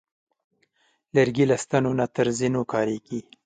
[1.15, 3.19] لرګی له ستنو نه تر زینو کارېږي.